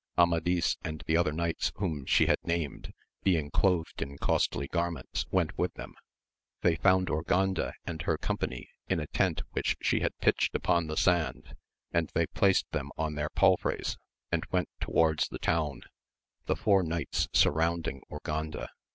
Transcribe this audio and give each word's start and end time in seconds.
Amadis 0.17 0.77
and 0.83 1.03
the 1.05 1.15
other 1.15 1.31
knights 1.31 1.71
whom 1.75 2.07
she 2.07 2.25
had 2.25 2.39
named, 2.43 2.91
being 3.21 3.51
clothed 3.51 4.01
in 4.01 4.17
costly 4.17 4.67
garments, 4.67 5.27
went 5.29 5.55
with 5.59 5.75
them; 5.75 5.93
they 6.61 6.75
found 6.77 7.11
Ur 7.11 7.21
ganda 7.21 7.73
and 7.85 8.01
her 8.01 8.17
company 8.17 8.71
in 8.89 8.99
a 8.99 9.05
tent 9.05 9.43
which 9.51 9.77
she 9.79 9.99
had 9.99 10.17
pitched 10.17 10.55
upon 10.55 10.87
the 10.87 10.97
sand, 10.97 11.55
and 11.91 12.09
they 12.15 12.25
placed 12.25 12.67
them 12.71 12.89
on 12.97 13.13
their 13.13 13.29
palfreys, 13.29 13.95
and 14.31 14.43
went 14.51 14.69
towards 14.79 15.27
the 15.27 15.37
town, 15.37 15.81
the 16.47 16.55
four 16.55 16.81
knights 16.81 17.27
surrounding 17.31 18.01
Urganda. 18.11 18.69